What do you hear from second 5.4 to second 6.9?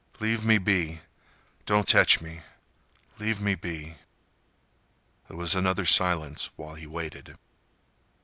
another silence while he